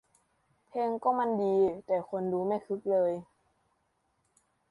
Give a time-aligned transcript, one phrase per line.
[0.67, 1.55] เพลงก็มันดี
[1.85, 3.11] แต่คนดูไม่คึกเลย